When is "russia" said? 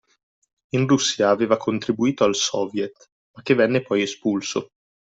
0.89-1.29